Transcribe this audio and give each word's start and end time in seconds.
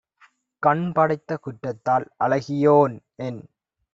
கண்படைத்த 0.63 1.37
குற்றத்தால் 1.37 2.07
அழகியோன்என் 2.19 3.41